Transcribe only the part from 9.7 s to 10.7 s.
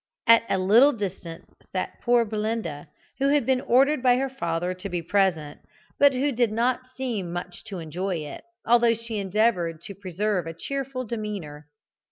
to preserve a